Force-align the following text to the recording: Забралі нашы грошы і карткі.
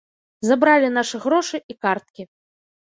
Забралі 0.49 0.89
нашы 0.97 1.23
грошы 1.27 1.57
і 1.75 1.81
карткі. 1.87 2.23